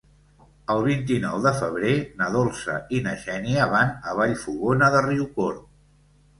[0.75, 1.91] El vint-i-nou de febrer
[2.23, 5.65] na Dolça i na Xènia van a Vallfogona de Riucorb.